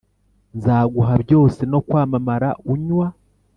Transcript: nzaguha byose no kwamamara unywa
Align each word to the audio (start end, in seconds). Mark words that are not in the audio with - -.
nzaguha 0.57 1.13
byose 1.23 1.61
no 1.71 1.79
kwamamara 1.87 2.49
unywa 2.73 3.07